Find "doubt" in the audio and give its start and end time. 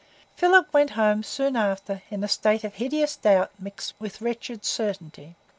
3.15-3.51